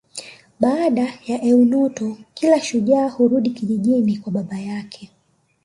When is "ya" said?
1.27-1.41